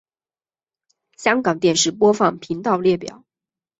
[1.15, 3.23] 香港电视播放频道列表